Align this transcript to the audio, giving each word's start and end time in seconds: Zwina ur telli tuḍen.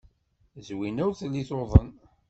Zwina 0.67 1.01
ur 1.07 1.13
telli 1.19 1.43
tuḍen. 1.49 1.89